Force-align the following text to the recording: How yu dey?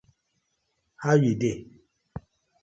How 1.01 1.13
yu 1.23 1.33
dey? 1.41 1.57